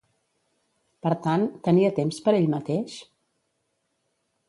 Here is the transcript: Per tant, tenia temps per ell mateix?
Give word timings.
Per 1.07 1.11
tant, 1.27 1.45
tenia 1.69 1.93
temps 2.01 2.21
per 2.25 2.37
ell 2.41 2.51
mateix? 2.57 2.99